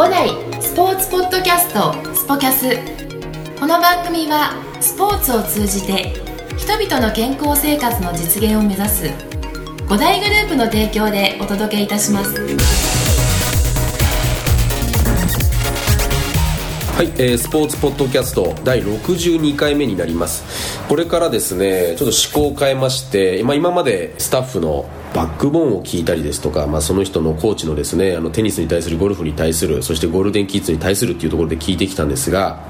[0.00, 0.30] 五代
[0.62, 2.70] スポーツポッドキャストスポキャス。
[3.60, 6.14] この番組はスポーツを通じて
[6.56, 9.10] 人々の健康生活の実現を目指す
[9.90, 12.32] 五大グループの提供でお届けいたします。
[16.96, 20.78] はい、えースポーツポッドキャスト第62回目になります。
[20.88, 24.88] これからですねちょっと思考を変えまして、まあ、今までスタッフの
[25.20, 32.64] バックボーンを聞いたりですとか、まあ、その人のコーチのですねあのテニスに対するゴルフに対するそしてゴールデンキッズに対するっていうところで聞いてきたんですが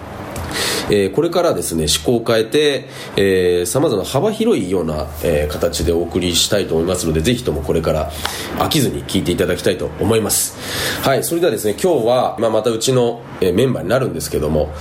[0.90, 8.10] えーこれからですね思考を変えてさまざま幅広いような、えー形でお送りしたいと思いますのでぜひともこれから
[8.58, 10.56] 飽きずに聞いていただきたいと思います。
[11.02, 14.72] はいそれではですね今日は、まあ、またうちの、えメンバーになるんですけども、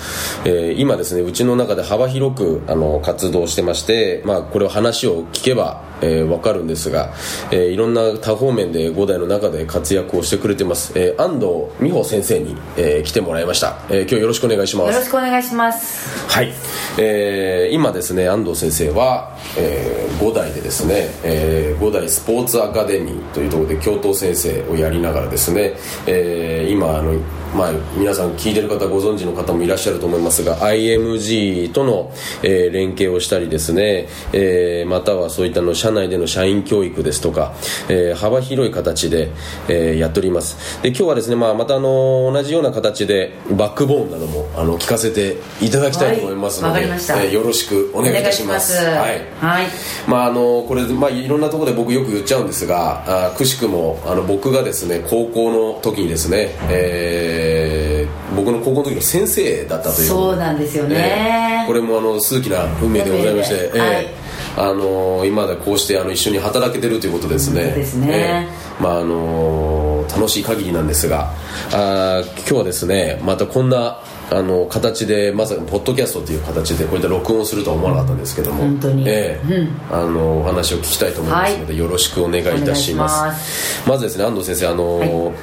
[0.46, 7.14] え今ですねうちの中で幅広くあの活動してまして、まあ、これを話を聞けばえー、分かるんですが、
[7.52, 11.46] えーいろんな多方面で五代の中で活躍をしてくれてます、えー安藤
[11.82, 14.94] 美穂先生に、えー来てもらいました、えー今日よろしくお願いします。
[14.94, 16.28] よろしくお願いします。
[16.28, 16.52] はい、
[16.98, 25.74] えー今ですね安藤先生は、えー五代でですね、えー五代スポーツアカデミーというところで教頭先生をやりながらですね、
[26.08, 27.14] えー今あの
[27.56, 32.12] まあ、皆さん聞いてる方ご存知の方もいらっしゃると思いますが IMG との、
[32.44, 37.54] えー連携をしたりですね、えーまたはそういったの社内での社員教育ですとか、
[37.90, 39.30] えー幅広い形で、
[39.68, 40.82] えーやっております。
[40.82, 48.76] で今日はですね、まあ、またあの同じような形でバックボーンなどもあの聞かせていただきたいと思いますので、はいえーよろしくお願いいたします。
[48.78, 49.22] はい。
[49.40, 49.68] はい。
[50.08, 60.08] まああのこれまあいろんなところで僕よく言っちゃうんですがあくしくもあの僕がですね高校の時にですね、えー僕の高校の時の先生だったという。
[60.08, 61.62] そうなんですよね。
[61.62, 64.06] えーこれもあの数奇な運命でございまして、運命ではい。
[64.06, 64.19] えー
[64.60, 67.68] あの今でこうしてあの一緒に働けてるということですね。
[67.68, 68.08] そうですね。
[68.12, 71.32] えーまああの楽しい限りなんですが。
[71.72, 78.64] あー今日はですねまたこんなあの形でまさかポッドキャストという形でこういった録音をするとは思わなかったんですけども。
[78.64, 79.08] 本当に。
[79.08, 79.68] ええ。
[79.92, 83.88] あのお話を聞きたいと思いますので、よろしくお願いいたします。
[83.88, 85.34] まずですね安藤先生あの、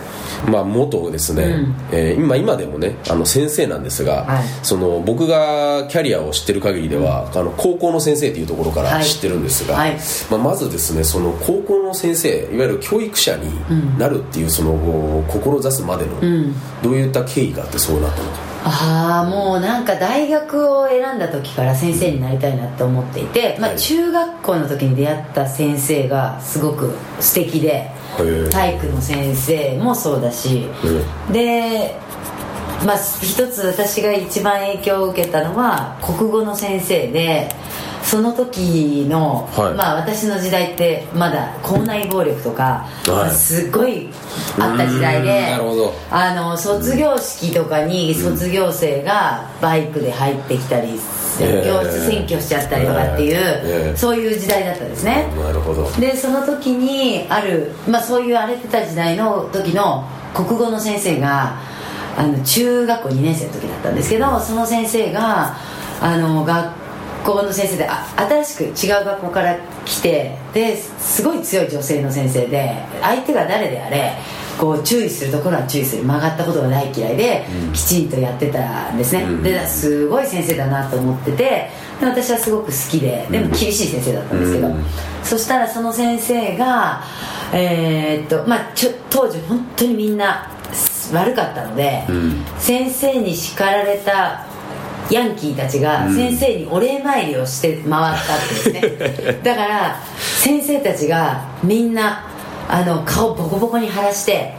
[0.51, 4.45] まあ、元ですね、えー今今でもねあの先生なんですが、はい。
[4.63, 9.05] その僕がキャリアを知ってる限りでは、あの高校の先生というところからはい。
[9.05, 9.97] 知ってるんですが、はい。
[10.31, 16.21] まあ、まずですねその高校の先生いわゆる教育者になるっていうその志すまでの、
[16.83, 28.51] どういった経緯があってそうなったのかああもうなんか大学を選んだ時から先生になりたいなって思っていて、まあ、はい中学校の時に出会った先生がすごく素敵でー。
[28.51, 30.67] 体育の先生もそうだし
[31.33, 31.95] で
[32.85, 37.49] まあ一つ私が一番影響を受けたのは国語の先生で
[38.07, 39.75] その時の、はい。
[39.75, 44.09] まあ私の時代ってまだ校内暴力とか、まあすごい
[44.61, 45.59] あった時代で
[46.11, 51.01] あの卒業式とかに卒業生がバイクで入ってきたり、
[51.41, 51.69] ええ。
[51.69, 53.97] 教室占拠しちゃったりとかっていう、ええ。
[53.97, 55.27] そういう時代だったんですね。
[55.37, 55.91] なるほど。
[55.99, 61.59] でその時にある、まあ、そういう荒れてた時代の時の国語の先生が
[62.17, 65.57] あの中学校2年生の時だったんですけどその先生が
[66.01, 66.75] あの学
[67.25, 74.13] 校の先生であ新しく違う学校から来てですごい強い女性の先生で相手が誰であれ
[74.59, 76.03] こう注意するところは注意する。
[76.05, 77.45] 曲がったことが大嫌いで、
[77.75, 79.43] きちんとやってたんですね、うん。
[79.43, 84.85] ですごい先生だなと思っててで私はすごく好きででも厳しい先生だったんですけど、うん。
[85.23, 87.03] そしたらその先生が、
[87.53, 90.51] えーっとまあ、ちょ当時本当にみんな
[91.15, 92.45] 悪かったので、ん。
[92.59, 94.47] 先生に叱られた
[95.11, 102.25] ヤンキーたちが先生にお礼参りをして回ったんですね、 だから先生たちがみんな
[102.69, 104.55] あの顔ボコボコに腫らして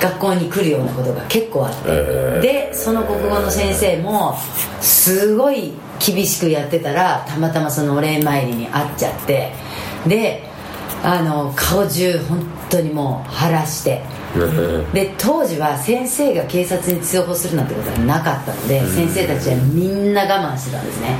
[0.00, 2.36] 学校に来るようなことが結構あって、え。
[2.38, 4.36] ーでその国語の先生も
[4.80, 9.52] すごい厳しくやってたらたまたまそのお礼参りに会っちゃって。
[10.06, 10.47] で
[11.02, 14.02] あの顔中本当にもう腫らして。
[14.92, 21.16] で当時は先生が警察に通報するなんてことはなかったので先生たちはみんな我慢してたんですね。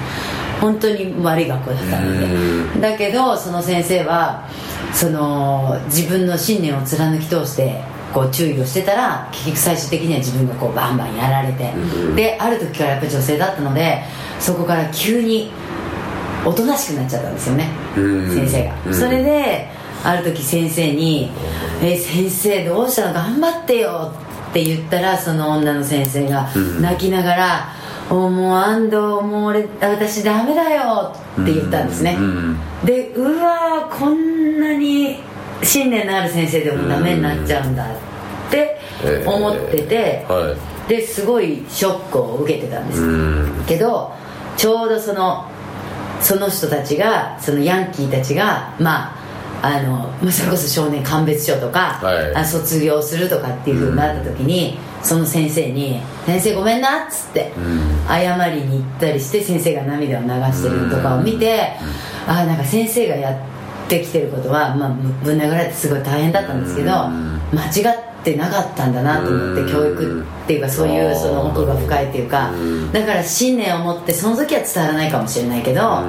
[0.60, 2.80] 本当に悪い学校だったので。
[2.80, 4.46] だけどその先生は
[4.92, 7.82] その自分の信念を貫き通して
[8.12, 11.72] こう注意をしてたら結局最終的には自分がこうバンバンやられて
[12.14, 14.02] である時からやっぱり女性だったので
[14.40, 15.50] そこから急に
[16.44, 18.34] おとなしくなっちゃったんですよねうん。
[18.34, 18.94] 先生が。
[18.94, 19.68] それで
[20.04, 21.30] ある時先生に
[21.82, 23.14] 「え先生どうしたの？
[23.14, 24.12] 頑張ってよ」
[24.50, 26.48] って言ったらその女の先生が
[26.80, 27.68] 泣きながら
[28.10, 31.12] 「おもう安藤もう俺私ダメだよ」
[31.42, 32.16] って言ったんですね。
[32.84, 35.20] でうわーこんなに
[35.62, 37.86] 信念のある先生でもダメになっちゃうんだっ
[38.48, 38.80] って
[39.26, 40.56] 思ってて、は
[40.88, 43.66] ですごいショックを受けてたんです。
[43.66, 44.12] けど
[44.56, 45.44] ちょうどその
[46.20, 49.18] その人たちがそのヤンキーたちがまあ
[49.60, 52.34] あのまあそれこそ少年鑑別所とか、はい。
[52.34, 57.52] あ卒業するとかっていうふうになった時に、その先生に「先生ごめんな」っつって、
[58.06, 61.72] 謝りに行ったりして先生が涙を流してるとかを見て、
[62.26, 66.90] ああなんか先生がやってきてることは、まあ、ぶぶん殴られてすごい大変だったんですけど、
[67.52, 69.72] 間違ってなかったんだなと思って、うん。
[69.72, 72.52] 教育っていうかそういうその奥が深いっていうか、
[72.92, 76.02] だから信念を持ってその時は伝わらないかもしれないけど、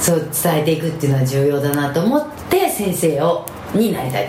[0.00, 4.28] そう伝えていくっていうのは重要だなと思って先生をになりたい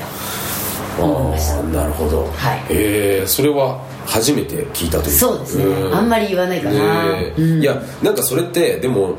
[0.97, 1.63] と思いました。
[1.63, 2.25] なるほど。
[2.25, 2.65] はい。
[2.69, 5.11] えー、それは初めて聞いたという。
[5.11, 5.65] そうですね。
[5.89, 5.95] ん。
[5.95, 7.61] あんまり言わないかな、ねうん。
[7.61, 9.15] いやなんかそれってでも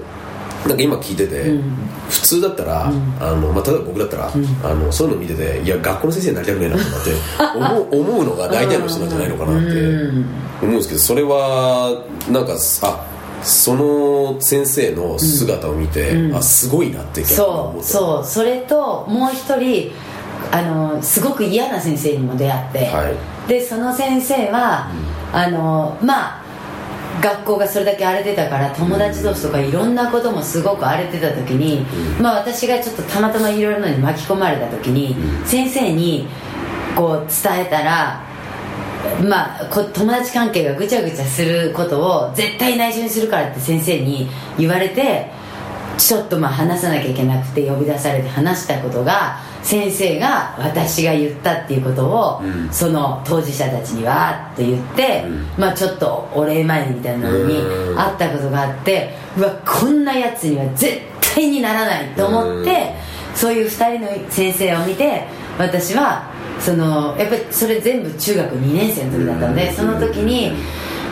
[0.67, 1.63] なんか今聞いてて、うん。
[2.09, 4.33] 普通だったら、あのまあ、例えば僕だったら、
[4.65, 7.11] あのそういうの見てていや学校の先生になりたくねえなとかって
[7.59, 10.27] 思う思うのが大体の人なんじゃないのかなってうん。
[10.63, 13.07] 思うんですけどそれはなんかあ
[13.43, 18.27] その先生の姿を見て、あすごいなってそうそう。
[18.27, 19.91] それともう一人
[20.53, 23.15] あのすごく嫌な先生にも出会って、はい。
[23.49, 24.89] でその先生は、
[25.33, 26.42] あのまあ
[27.23, 31.87] 学校がそれだけ荒れてたから友達同士とかいろんなこともすごく荒れてた時に、
[32.21, 35.15] まあ、私がちょっとたまたまいろいろなのに巻き込まれた時に、
[35.47, 36.27] 先生に
[36.97, 38.33] こう伝えたら
[39.25, 44.29] まあ、こ友達関係がぐちゃぐちゃすることを絶対内緒にするからって先生に
[44.59, 45.31] 言われて
[45.99, 52.69] ちょっとまあ話さなきゃいけなくて呼び出されて話したことが先生が私が言ったっていうことを、うん。
[52.73, 55.25] その当事者たちにわーっと言って、
[55.57, 57.99] まあちょっとお礼参りみたいなのにうん。
[57.99, 61.01] あったことがあってうわこんなやつには絶
[61.35, 62.95] 対にならないと思って
[63.35, 65.25] そういう2人の先生を見て
[65.59, 66.31] 私は
[66.61, 70.53] そのやっぱりそれ全部中学2年生の時だったのでその時に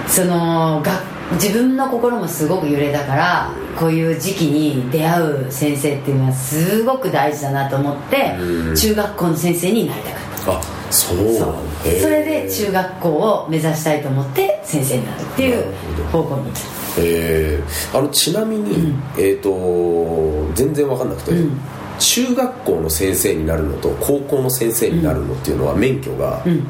[0.06, 1.00] そのが
[1.32, 8.77] 自分の心もすごく揺れたからこういう時期に出会う先生っていうのはすごく大事だなと思ってうん。
[8.77, 10.59] 中学校の先生になりたかった。
[10.59, 11.55] あそうなん
[12.00, 15.73] それで中学校を目指したいと思って先生になるっていう
[16.11, 16.61] 方向に行った。
[16.99, 21.59] えーあのちなみに、えっ、と全然わかんなくて、うん
[22.00, 26.64] 中学校の先生になるのと高校の先生になるのっていうのは免許が違う、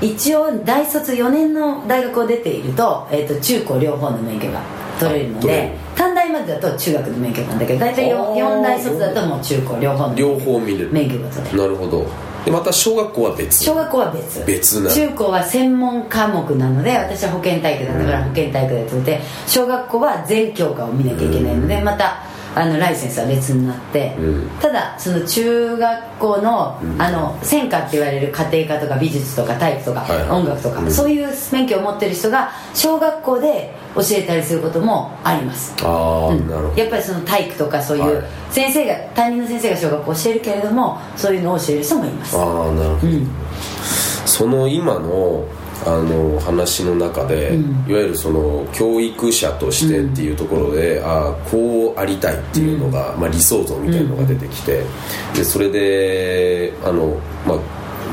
[0.00, 4.62] 一応大卒4年の大学を出ていると,、えー、と中高両方の免許が
[5.00, 8.34] 取れるので短大までだと中学の免許なんだけど大体あー。
[8.34, 10.90] 4, 大卒だともう中高両方の両方見れる。
[10.92, 11.58] 免許が取れる。
[11.58, 12.06] なるほど。
[12.44, 13.64] でまた小学校は別？
[13.64, 14.44] 小学校は別。
[14.46, 14.90] 別な。
[14.90, 24.50] 中高は専門科目なので私は保健体育だったから保健体育で取って小学校は全教科を見なきゃいけないのでまたあのライセンスは別になって、うん。
[24.60, 30.30] ただその中学校の,、あの専科って言われる家庭科とか美術とか体育とか、はいはい。
[30.30, 30.90] 音楽とか、うん。
[30.90, 35.74] そういう免許を持ってる人が小学校で教えたりすることもあります。
[35.82, 36.48] ああ、うん。
[36.48, 36.80] なるほど。
[36.80, 38.24] やっぱりその体育とかそういうはい。
[38.50, 42.36] 先生が担任の先生が小学校教えるけれどもそういうのを教える人もいます。
[42.36, 43.30] ああなるほど、うん。
[44.26, 45.44] その今の
[45.86, 47.90] あの話の中で、うん。
[47.90, 54.84] いわゆるその教育者としてっていうところで、ああこうありたいっていうのが、まあ、理想像みたいなのが出てきて、
[55.34, 57.16] でそれであの、
[57.46, 57.58] まあ、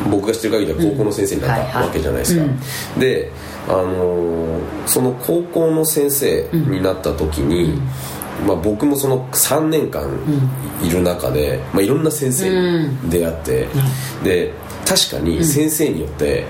[0.10, 3.00] 僕が知ってる限りでは高校の先生になったわけじゃないですか、うん。
[3.00, 3.32] で
[3.68, 7.82] あのその高校の先生になった時に、
[8.48, 10.10] まあ、僕もその3年間
[10.82, 13.68] いる中で、まあ、いろんな先生に出会って、
[14.24, 14.54] で
[14.86, 16.46] 確かに先生によって、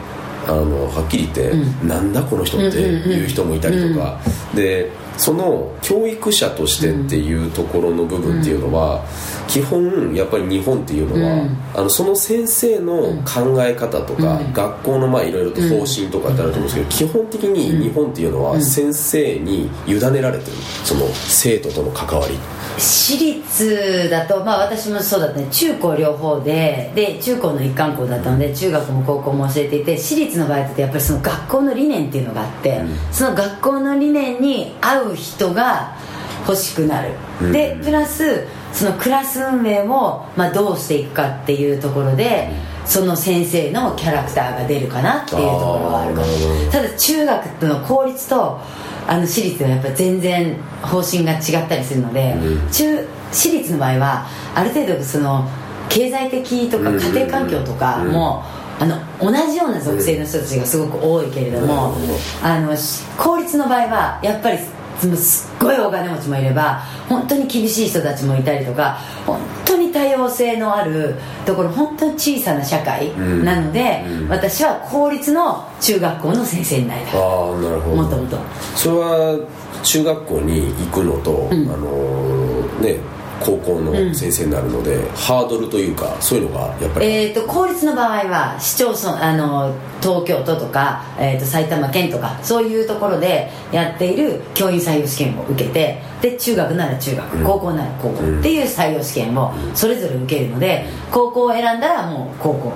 [0.48, 4.20] あのはっきり言って、なんだこの人っていう人もいたりとか、
[4.56, 9.04] でその教育者としてっていうところの部分っていうのは、
[9.48, 11.58] 基本やっぱり日本っていうのは、うん。
[11.76, 22.38] あのその先生の考え方とか、学校のまあいろいろと方針とかってあると思うんですけど、基本的に日本っていうのは先生に委ねられてるその生徒との関わり。
[22.78, 25.48] 私立だとまあ私もそうだったね。
[25.50, 35.96] 中高両方でで中高の一貫校だったので中学も高校も教えていて私立の場合だとやっぱりその学校の理念っていうのがあって、その学校の理念に合う人が
[36.48, 37.52] 欲しくなる、うん。
[37.52, 42.50] でプラスそのクラス運営を、まあ、どうしていくかっていうところで、
[42.86, 46.28] その先生のキャラクターが出るかなっていうところはあるかも。
[46.72, 48.60] ただ中学の公立と
[49.08, 52.72] あの私立はやっぱり全然方針が違ったりするので、うん。
[52.72, 55.48] 中私立の場合はある程度その
[55.90, 57.00] 経済的とかうん。
[57.00, 58.44] 家庭環境とかも、
[58.80, 62.46] あの同じような属性の人たちがすごく多いけれども、うん。
[62.46, 64.60] あのし公立の場合はやっぱり
[65.68, 73.46] ごいお金持ちもいれば本当に厳しい人たちもいたりとか本当に多様応性のあるところ本当に小さな社会ん。
[73.46, 74.30] なので、うん。
[74.30, 77.14] 私は公立の中学校の先生になりたい。
[77.16, 77.96] ああなるほど。
[77.96, 78.38] もともと。
[78.76, 79.40] それは
[79.84, 81.54] 中学校に行くのと、ん。
[81.54, 102.74] あのーね高校の先生になるので、ハードルというかそういうのがやっぱり、えー、と公立の場合は市町村あの東京都とか、えー、と埼玉県とかそういうところでやっている教員採用試験を受けてで中学なら中学、高校なら高校っていう採用試験をそれぞれ受けるので高校を選んだらもう高校、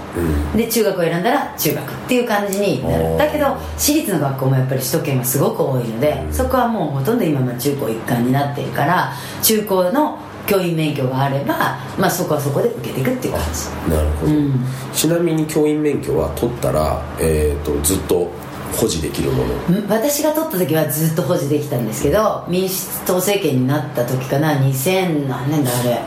[0.55, 3.17] で中学を選んだら中学っていう感じになる。
[3.17, 13.93] だけど私立の学校もやっぱり首都圏はすごく多いのでそこはもうほとんど今は中高一貫になっているから中高の教員免許があれば、まあ、そこはそこで受けていくっていう感じ。
[13.93, 14.65] なるほど、うん。
[14.93, 18.31] ちなみに教員免許は取ったら、えー、とずっと
[18.75, 19.81] 保持できるもの？
[19.81, 19.89] ん。
[19.89, 24.59] 私が取った時はずっと保持できたんですけど民主党政権になった時かな。
[24.59, 26.01] 2000何年だあれ。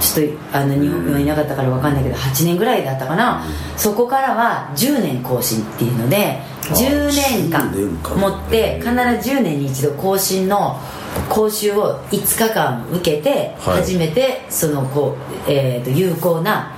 [0.00, 3.44] ちょっとあの日本はいなかったから分かんないけど8年ぐらいだったかな、
[3.76, 8.18] そこからは10年更新っていうので10年間10年間。
[8.18, 8.96] 持って必ず
[9.36, 10.80] 10年に一度更新の
[11.28, 13.76] 講習を5日間受けてはい。
[13.82, 16.72] 初めてそのこう、えーと有効な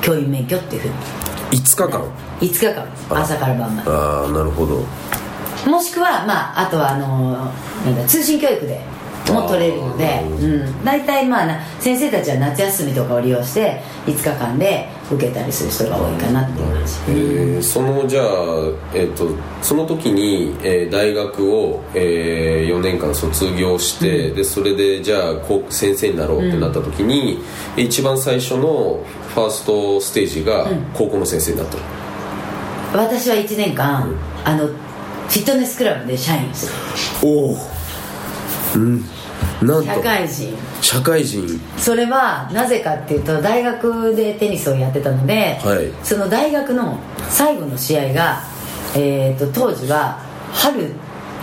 [0.00, 0.94] 教員免許っていうふうに。
[1.60, 2.00] 5日間
[2.40, 2.86] ？5日間。
[3.10, 3.90] 朝から晩まで。
[3.90, 4.84] ああなるほど。
[5.70, 7.32] もしくは、まあ、あとはあの
[7.84, 8.80] なんだ通信教育で
[9.32, 16.92] も取れるのでうん、大体まあな先生たちは夏休みとかを利用して5日間で受けたりする人が多いかなっていう感じ。
[17.08, 17.62] えー。
[17.62, 18.24] そのじゃあ、
[18.94, 19.30] えー、と
[19.62, 27.40] その時に、えー大学を、え4年間卒業して、でそれでじゃあこう先生になろうってなった時に、
[27.76, 29.04] 一番最初の
[29.34, 31.78] ファーストステージが高校の先生になった、
[32.98, 34.14] 私は1年間、
[34.44, 36.72] あのフィットネスクラブで社員をする。
[37.22, 37.56] おお
[38.76, 39.04] うん
[39.62, 39.92] なんと。
[39.92, 40.54] 社会人。
[40.82, 41.60] 社会人。
[41.78, 45.90] それはなぜかっていうと大学でテニスをやってたので、はい。
[46.04, 46.98] その大学の
[47.28, 48.42] 最後の試合が、
[48.94, 50.20] えー、と当時は
[50.52, 50.92] 春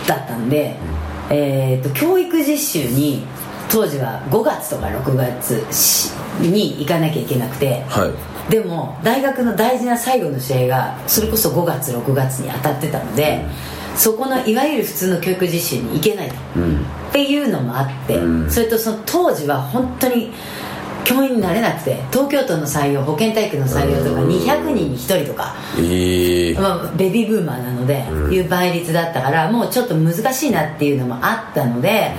[0.06, 0.76] だったんで、
[1.30, 3.24] えー、と教育実習に
[3.70, 8.50] 当時は5月とか6月しに行かなきゃいけなくて、はい。
[8.50, 13.44] でも大学の大事な最後の試合がそれこそ5月6月に当たってたので、
[13.96, 18.50] そこのいわゆる普通の教育実習に行けないと、うんっていうのもあって、うん。
[18.50, 20.32] それとその当時は本当に
[21.04, 24.30] 教員になれなくて東京都の採用保健体育の採用とかうん。
[24.30, 26.54] 200人に1人とか、ええ。
[26.54, 28.00] まあ、ベビーブーマーなので、
[28.34, 32.10] いう倍率だったからもうちょっと難しいなっていうのもあったので、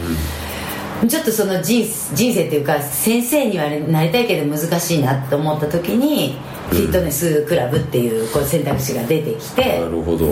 [1.10, 6.38] ちょっとその人人生っていうか先生にはなりたいけど難しいなと思った時に、
[6.70, 9.82] フィットネスクラブっていうこう選択肢が出てきて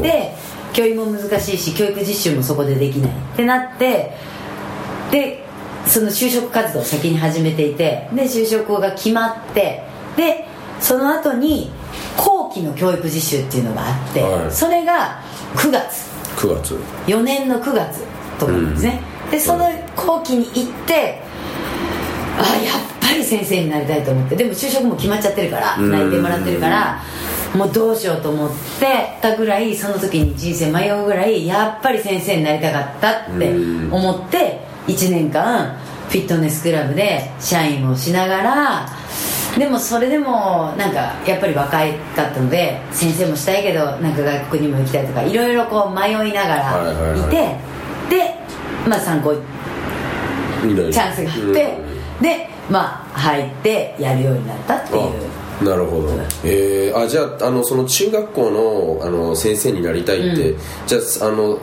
[0.01, 0.35] で
[0.73, 4.13] 教員も難しいし教育実習もそこでできないってなって
[5.13, 5.43] で
[5.85, 9.83] その就職活動を先に始めていてで就職が決まって
[10.17, 10.47] で
[10.79, 11.69] その後に
[12.17, 14.51] 後期の教育実習っていうのがあって、はい。
[14.51, 15.21] それが
[15.55, 16.09] 9月。
[16.35, 16.75] 9月。
[17.07, 18.03] 4年の9月
[18.39, 21.21] とかなんですね、でその後期に行って
[22.37, 25.91] あやっぱり先生になりたいと思ってでも就職も決まっちゃってるからうん。
[25.91, 27.01] 内定もらってるから
[27.55, 33.53] もうどうしようと思ってたぐらいその時に人生迷うぐらいやっぱり先生になりたかったって
[33.91, 35.77] 思って1年間
[36.09, 38.89] フィットネスクラブで社員をしながら
[39.57, 47.55] でもそれでもなんかやっぱり若いかったので先生もしたいけどなんか外国にも行きたいとかいろいろこう迷いながらいて
[48.09, 48.35] で
[48.87, 49.33] まあ参考
[50.63, 51.77] チャンスがあって、
[52.21, 55.29] でまあ入ってやるようになったっていう。
[55.29, 56.09] あなるほど、
[56.43, 60.55] えー、あじゃああのその中学校のあの先生になりたいって、
[60.87, 61.59] じゃああの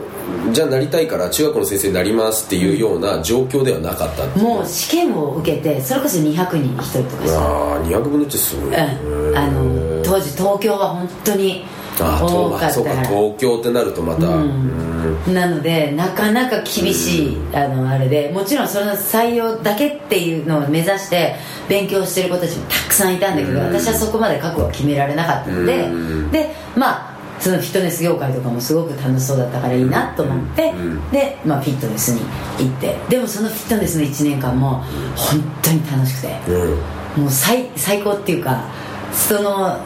[0.51, 11.65] じゃあなりたいから中学校の先生になりますっていうような状況ではなかったもう試験を受けてそれこそ200人に1人とかしてああ200分の1ってすごい、うん、あの当時東京は本当に
[11.97, 15.33] 多かったそうからか東京ってなるとまた、うん。
[15.33, 21.35] なのでなかなか厳しい、あのあれでもちろんその採用だけっていうのを目指して
[21.67, 26.31] 勉強してる子たちもたくさんいたんだけど、私はそこまで覚悟は決められなかったので、うん。
[26.31, 27.10] でまあ
[27.41, 32.21] そのフィットネス業界とかもすごく楽しそうだったからいいなと思って、うんで、まあ、フィットネスに
[32.59, 34.83] 行ってでもそのフィットネスの1年間も
[35.15, 37.23] 本当に楽しくて、うん。
[37.23, 38.63] もう最最高っていうか
[39.11, 39.77] その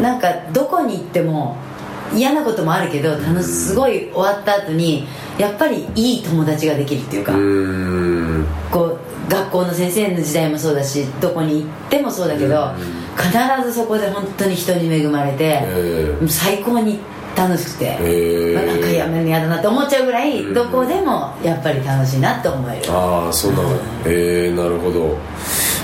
[0.00, 1.56] なんかどこに行っても
[2.12, 5.06] 嫌なこともあるけど楽しすごい終わった後に
[5.38, 8.46] やっぱりいい友達ができるっていうか、うん。
[8.70, 12.72] こう学校の先生の時代もそうだしどこに行ってもそうだけど、
[13.16, 13.32] 必
[13.66, 15.62] ずそこで本当に人に恵まれて、
[16.28, 16.98] 最高に
[17.36, 22.82] 楽しくて、えまあなんかやめるの嫌だなって思っちゃうぐらい、どこでもやっぱり楽しいなって思える。
[22.90, 23.62] ああそんな
[24.04, 25.18] えー、なるほど。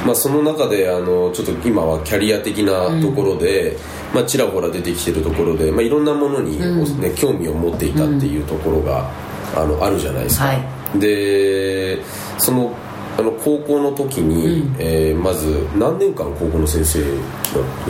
[0.04, 3.76] まあ、その中であのちょっと今はキャリア的なところで、
[4.14, 9.10] まあ、ちらほら出てきてるところで、まあ、いろんなものに、ね興味を持っていたっていうところが、
[9.54, 10.98] あのあるじゃないですか、はい。
[10.98, 11.98] で
[12.38, 12.74] その
[13.20, 17.00] あの高校の時に、えーまず何年間高校の先生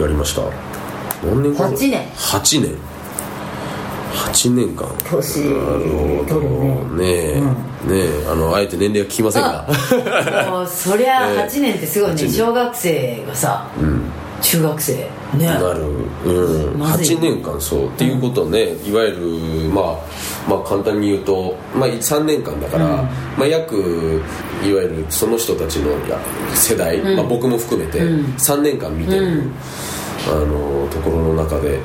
[0.00, 0.42] やりました？
[1.24, 2.08] 何年間？8年。
[2.16, 2.74] 8年。
[4.12, 4.88] 8年間。
[5.10, 5.44] 年。
[5.54, 7.44] なるほどねえ、ね
[7.90, 9.66] えあのあえて年齢は聞きませんが。
[10.50, 12.16] もうそりゃ えー8年ってすごいね。
[12.16, 12.32] 8年。
[12.32, 13.68] 小学生がさ、
[14.40, 14.94] 中学生。
[15.36, 15.46] ね。
[15.46, 15.82] なる、
[16.24, 17.16] うん、まずい。
[17.16, 19.16] 8年間そうっていうことね、いわゆる
[19.72, 19.98] まあ
[20.48, 23.02] まあ簡単に言うと、まあ、3年間だから、
[23.36, 23.76] まあ、約
[24.64, 25.92] いわゆるその人たちの
[26.54, 29.42] 世代、まあ、僕も含めて3年間見てる、
[30.26, 31.78] あのところの中で、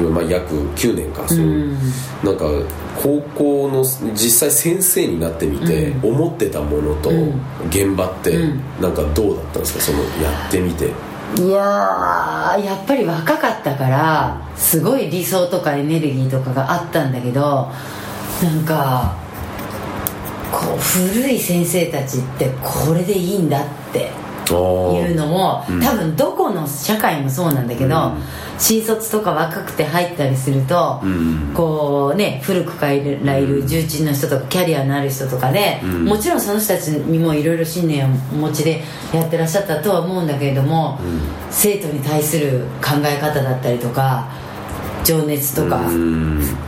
[0.00, 2.46] まあ、約9年間そう、なんか
[3.02, 3.82] 高校の
[4.14, 7.10] 実際先生になってみて、思ってたものと
[7.68, 8.38] 現場って
[8.80, 9.80] なんかどうだったんですか？
[9.80, 10.90] そのやってみて。
[11.34, 17.70] いややっぱり若かったからすごい理想とかエネルギーとかがあったんだけど
[18.42, 19.16] なんか
[20.52, 24.25] こう古い先生たちってこれでいいんだって。
[24.54, 28.12] いうのも、多分どこの社会もそうなんだけど、
[28.58, 31.02] 新卒とか若くて入ったりすると、
[31.54, 40.98] こうね古くからいる重鎮の人とかキャリアのある人とかで、もちろんその人たちにもいろいろ信念をお持ちでやってらっしゃったとは思うんだけれども、
[41.50, 44.28] 生徒に対する考え方だったりとか
[45.06, 45.80] 情熱とか、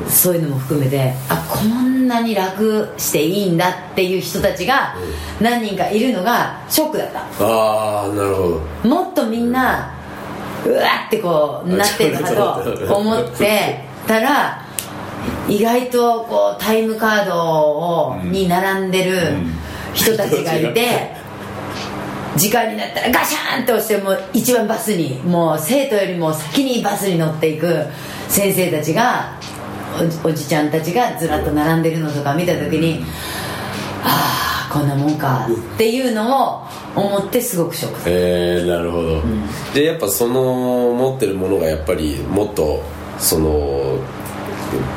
[0.08, 4.94] そういうのも含めてあこんなに楽していいんだっていう人たちが
[5.40, 7.20] 何人かいるのがショックだった。
[7.40, 8.88] ああなるほど。
[8.88, 9.92] もっとみんな
[10.64, 14.62] うわってこうなってるのかと 思ってたら
[15.48, 19.18] 意外とこうタイムカードをに並んでる
[19.94, 21.12] 人たちがいて
[22.36, 27.84] 時間になったらガシャンって押してもう一番バスにもう生徒よりも先にバスに乗っていく
[28.28, 29.38] 先生たちが
[30.24, 33.04] おおじちゃんたちがずらっと並んでるのとか見た時に
[34.04, 36.62] ああこんなもんかっていうのを
[36.94, 38.02] 思ってすごくショック。
[38.06, 39.22] えー、なるほど、
[39.74, 42.82] でやっぱその持ってるものがやっぱりもっと
[43.18, 43.98] その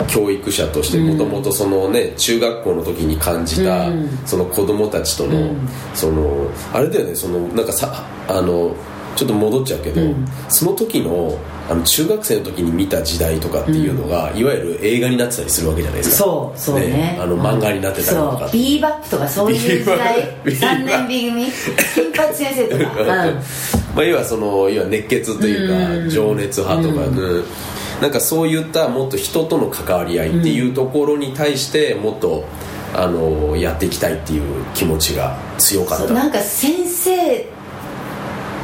[0.07, 3.87] 教育者としてもともとそのね中学校の時に感じた、
[4.25, 5.55] その子供たちとの、
[5.93, 8.75] そのあれだよねそのなんかさあの
[9.15, 10.01] ちょっと戻っちゃうけど、
[10.49, 11.37] その時の
[11.69, 16.15] あの中学生の時に見た時代とかっていうのが、いわゆる映画になってたりするわけじゃないですか。
[16.17, 17.17] そうそうね。
[17.21, 18.51] あの漫画になってたりとかそう。
[18.51, 20.35] ビーバップとかそういう時代。
[20.43, 20.85] ビーバップ。
[20.85, 23.07] 3年 B 組金八先生とか、 うん。
[23.07, 27.43] まあ、要はその要は熱血というか情熱派とか、うん。
[28.01, 32.43] なんかそういったもっと人との関わり合いっていうところに対してもっと
[32.93, 34.41] あのやっていきたいっていう
[34.73, 36.13] 気持ちが強かった。
[36.13, 37.45] なんか先生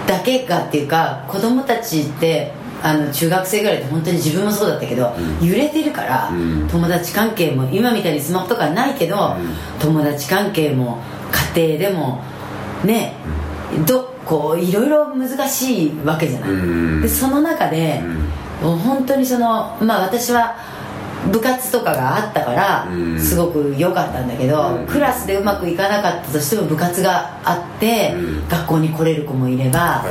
[0.08, 6.30] だけがっていうか子供たちってあの中学生ぐらいって本当に自分もそうだったけど、揺れてるから、
[6.70, 9.36] 友達関係も今みたいにスマホとかないけど、
[9.80, 11.02] 友達関係も
[11.56, 12.22] 家庭でも
[12.84, 13.14] ね、
[13.86, 17.02] どこういろいろ難しいわけじゃない、ん。
[17.02, 18.02] でその中で、
[18.62, 20.56] もう本当にそのまあ私は
[21.32, 23.20] 部活とかがあったからうん。
[23.20, 28.48] すごく良かったんだけど、クラスでうまくいかなかったとしても部活があって、うん。
[28.48, 30.06] 学校に来れる子もいれば、は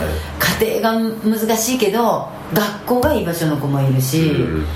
[0.61, 4.67] 家庭が難しいけど学校がいい場所の子もいるし、うん。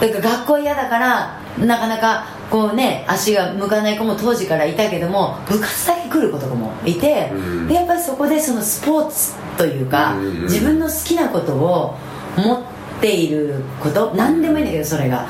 [0.00, 7.68] だから学校嫌だからなかなかこうね足が向かない子も当時からいたけども部活だけ来る子とかもいて、うん。
[7.68, 10.42] でやっぱりそこでそのスポーツというか、うん。
[10.42, 11.96] 自分の好きなことを
[12.36, 12.62] 持っ
[13.00, 15.26] ていること何でもいいんだけどそれが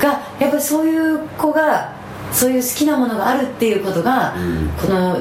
[0.00, 1.92] がやっぱりそういう子が
[2.32, 4.68] そういう好きなものがあるっていうことが、うん。
[4.80, 5.18] この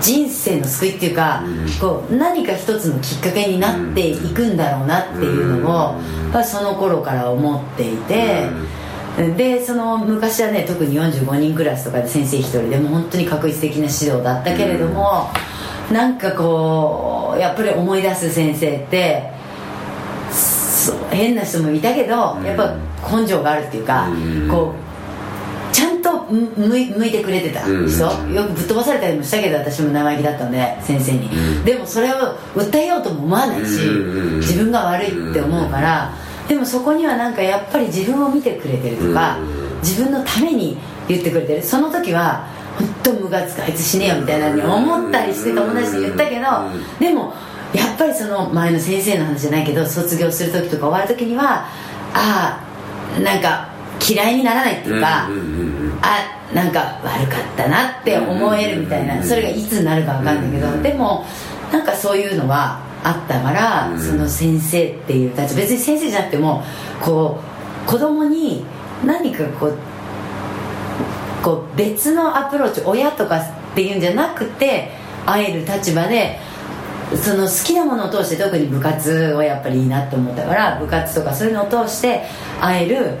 [0.00, 1.70] 人生の救いっていうか、うん。
[1.80, 6.22] こう何か一つのきっかけになっていくんだろうなっていうのを、うん。
[6.24, 8.48] やっぱりその頃から思っていて、
[9.36, 15.30] でその昔はね特に45人クラスとかで先生一人でもう本当に確実的な指導だったけれども、
[15.90, 19.31] なんかこうやっぱり思い出す先生って
[21.10, 22.44] 変な人もいたけど、うん。
[22.44, 22.74] やっぱ
[23.16, 24.48] 根性があるっていうか、うん。
[24.48, 27.62] こうちゃんとむ向い向いてくれてた。
[27.62, 28.34] 人、うん。
[28.34, 31.64] よくぶっ飛ばされたりもしたけど私も生意気だったので先生に、うん。
[31.64, 32.16] でもそれを
[32.54, 36.12] 訴えようとも思わないし、うん自分が悪いって思うから、
[36.48, 39.80] でもそこにはなんかやっぱり自分を見てくれてるとか、うん。
[39.80, 40.76] 自分のために
[41.08, 41.62] 言ってくれてる。
[41.62, 42.46] その時は
[42.78, 46.98] 本当ムカつくあいつ死ねよみたいなのに思ったりして友達に言ったけど、うん。
[46.98, 47.34] でも
[47.74, 51.66] やっぱりその前の先生の話じゃないけど卒業する時とか終わる時には
[52.14, 52.66] あ
[53.16, 53.68] あなんか
[54.06, 60.82] 嫌いにならないっていうか、うんうんうんあなんか悪かったなって思えるみたいな、うんそれがいつになるか分かんないけど、うん。
[60.82, 61.24] でも
[61.72, 64.00] なんかそういうのはあったから、うん。
[64.00, 66.62] その先生っていう立場別に先生じゃなくても
[67.00, 67.40] こ
[67.86, 68.64] う子供に
[69.04, 69.78] 何かこう
[71.42, 74.90] こう別のアプローチ親とかっていうんじゃなくて
[75.24, 76.38] 会える立場で
[77.16, 82.22] その好きなものを通して特に部活はやっぱりいいなって思ったから部活とかそういうのを通して
[82.60, 83.18] 会える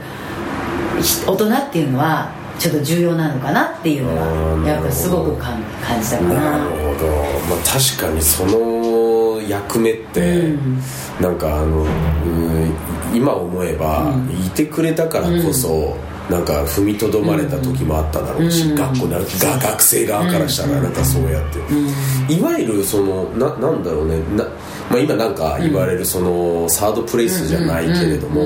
[1.00, 6.58] ひ大人っていうのはちょっと重要なのかなっていうのはやっぱすごく感感じたかな。
[6.58, 7.06] なるほど、
[7.48, 10.80] まあ、確かにその役目って、うん。
[11.20, 12.72] なんかあのうん
[13.14, 14.14] 今思えば、
[14.46, 15.96] いてくれたからこそ、
[16.30, 18.74] なんか踏みとどまれた時もあっただろうし、うん。
[18.74, 19.24] 学校なが
[19.58, 24.18] 学生側からしたらなんかそうやって、いわゆるそのななんだろうね。
[24.36, 24.44] な、
[24.90, 28.42] まあ、今なんか言われるそのサードプレイスじゃないけれども、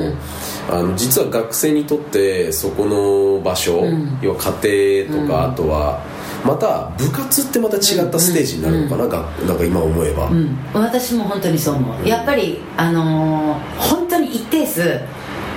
[0.71, 3.85] あの実は学生にとってそこの場所、
[4.23, 6.03] 要は家庭とか、あとは
[6.45, 12.09] また部活ってまた違ったステージになるのかな,、がなんか今思えば、うん、私も本当にそう思う。
[12.09, 15.01] やっぱりあのー本当に一定数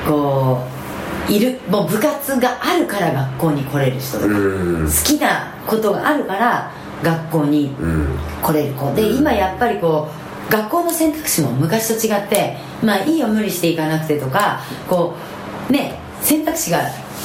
[0.08, 0.79] こう
[1.30, 1.60] いる。
[1.70, 4.86] もう部活があるから学校に来れる人とか、うん。
[4.86, 6.72] 好きなことがあるから
[7.04, 8.08] 学校にうん。
[8.42, 8.94] 来れる子。
[8.94, 10.10] で今やっぱりこ
[10.50, 15.16] う学校の選択肢も昔と違ってまあいいよ無理していかなくてとかこ
[15.70, 16.82] うね選択肢が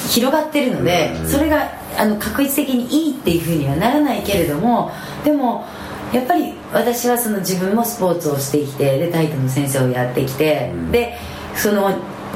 [0.09, 1.29] 広がってるので、うん。
[1.29, 4.91] それがあの確実的にいいっていうふうにはならないけれども
[5.25, 5.65] でも
[6.13, 10.93] やっぱり私はその自分もスポーツをしてきてで体育の先生をやってきて、うん。
[10.93, 11.17] で
[11.57, 11.91] その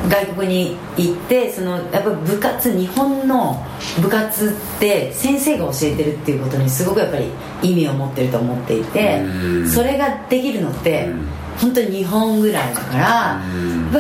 [0.09, 3.65] 外国に行ってそのやっぱ部活日本の
[4.01, 7.31] 部活って先生が教えてるっていうことにすごくやっぱり
[7.63, 9.69] 意味を持ってると思っていて、うん。
[9.69, 11.27] それができるのって、うん。
[11.59, 13.43] 本当に日本ぐらいだから、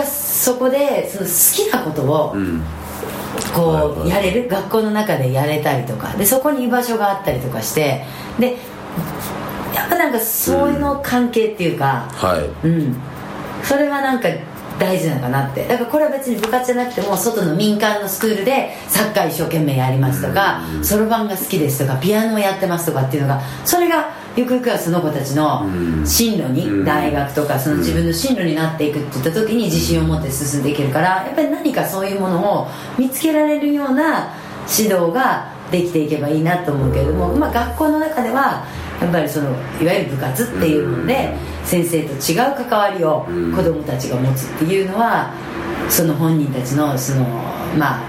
[0.04, 2.62] そこでその好きなことをうん。
[3.54, 8.04] こうやれる学校の中でやれたりとかでそこに居場所があったりとかして
[8.38, 8.56] で
[9.74, 12.66] やっぱなんかそういうの関係っていうか、はい。
[12.66, 12.96] うん、
[13.62, 14.28] それはなんか
[14.78, 15.66] 大事なのかなって。
[15.66, 20.84] だからこれは別に部活じゃなくても外の民間のスクールでサッカー一生懸命やりますとかうん。
[20.84, 26.06] そろばんが好きですとかピアノをやってますとかっていうのがそれがゆくゆくはその子たちのうん。
[26.06, 26.54] 進路うん。
[26.54, 34.34] に大学とかその自分の進路になっていくって言った時に自信を持って進んでいけるからやっぱり何かそういうものを見つけられるような
[34.68, 38.64] 指導ができていけばいいなと思うけれども、まあ、学校の中では
[39.00, 41.34] やっぱりそのいわゆる部活っていうので
[41.64, 43.52] 先生と違う関わりをうん。
[43.54, 45.32] 子どもたちが持つっていうのは
[45.88, 47.24] その本人たちのその
[47.78, 48.00] まあ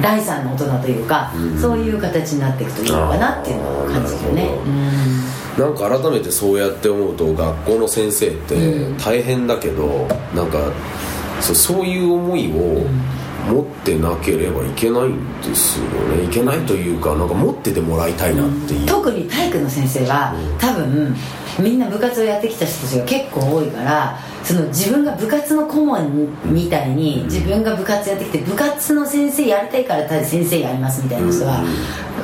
[0.00, 1.58] 第三の大人というか、うん。
[1.58, 4.50] そういう形になっていくといいのかなっていうのを感じるよね。
[5.58, 5.74] なん。
[5.74, 8.96] か改めてそうやって思うと学校の先生ってうん。
[8.98, 10.58] 大変だけど、なんか
[11.40, 12.86] そうそういう思いを
[13.48, 16.24] 持ってなければいけないんですよね。
[16.24, 20.58] いけないというかなんか持っててもらいたいなっていう、特に体育の先生はうん。
[20.58, 21.16] 多分
[21.58, 31.64] みんな部活をやってきた人たちが結構多いからその自分が部活の顧問みたいに自分が部活やってきて部活の先生やりたいから先生やりますみたいな人は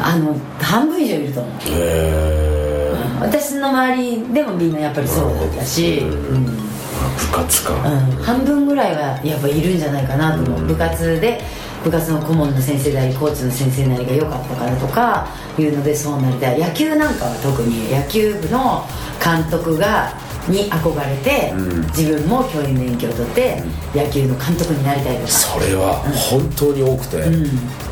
[0.01, 1.53] あの半分以上いると思う。
[1.53, 2.75] へえ
[3.21, 6.74] 私の周りでもみんなやっぱりそうだったし、うん
[7.09, 8.23] 部活か、うん。
[8.23, 11.41] 半分ぐらいはやっぱいるんじゃないかなと思う、部活で
[11.83, 16.61] 部活の顧問の先生なりコーチの先生なりが良かったからとかいうのでそうなりたい。
[16.61, 18.85] 野球なんかは特に野球部の
[19.23, 20.13] 監督が
[20.49, 21.81] に憧れて、うん。
[21.89, 23.63] 自分も教員免許を取って、
[23.95, 25.29] 野球の監督になりたいとか。
[25.29, 25.95] それは
[26.31, 27.47] 本当に多くて、ん。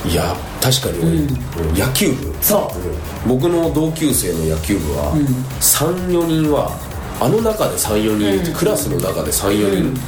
[0.09, 1.79] いや確かに多い、うん。
[1.79, 2.35] 野球部。
[2.41, 2.79] そう。
[2.79, 5.25] うん僕の同級生の野球部は、うん。
[5.61, 6.77] 34人は
[7.21, 10.01] あの中で34人クラスの中で34人、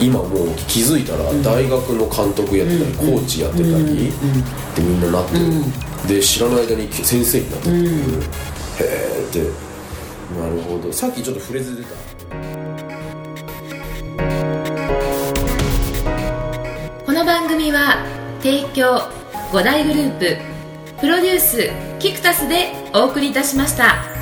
[0.00, 3.88] 今もう気づいたら大学の監督やってたり、コーチやってたり、うん。
[3.88, 4.10] で
[4.78, 5.44] みんななってる、
[6.06, 7.86] で知らない間に先生になってる、うん。
[7.86, 7.88] へ
[8.80, 9.38] えって
[10.38, 10.92] なるほど。
[10.92, 11.88] さっきちょっと触れず出た。
[17.06, 18.04] この番組は
[18.42, 19.00] 提供
[19.52, 20.36] 5大グループ
[21.00, 24.17] プロデュースキクタスでお送りいたしました。